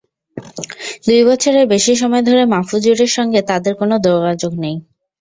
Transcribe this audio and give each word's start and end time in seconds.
দুই 1.05 1.21
বছরের 1.29 1.65
বেশি 1.73 1.93
সময় 1.95 2.23
ধরে 2.23 2.43
মাহফুজুরের 2.45 3.11
সঙ্গে 3.17 3.39
তাঁদের 3.49 3.73
কোনো 3.75 3.95
যোগাযোগ 4.05 4.51
নেই। 4.63 4.75